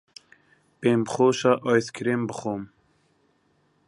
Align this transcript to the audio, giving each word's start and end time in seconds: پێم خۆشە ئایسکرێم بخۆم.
پێم 0.79 1.01
خۆشە 1.13 1.53
ئایسکرێم 1.65 2.21
بخۆم. 2.29 2.61